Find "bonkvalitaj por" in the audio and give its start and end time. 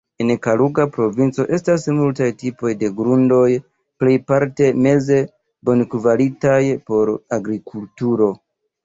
5.71-7.13